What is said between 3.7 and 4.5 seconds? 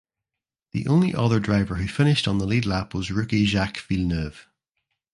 Villeneuve.